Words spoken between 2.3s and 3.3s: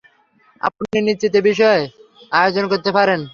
আয়োজন করতে পারেন।